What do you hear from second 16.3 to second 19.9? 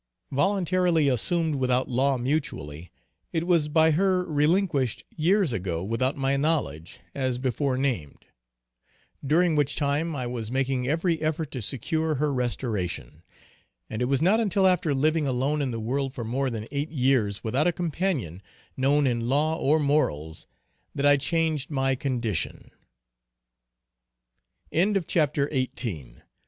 than eight years without a companion known in law or